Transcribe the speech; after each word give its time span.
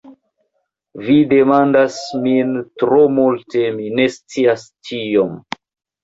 Vi 1.07 1.17
demandas 1.33 1.99
min 2.23 2.55
tro 2.83 2.97
multe; 3.17 3.61
mi 3.75 3.91
ne 3.99 4.05
scias 4.15 4.65
tiom. 4.89 5.37